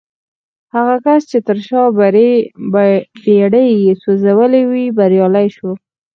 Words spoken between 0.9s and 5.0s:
کس چې تر شا بېړۍ يې سوځولې وې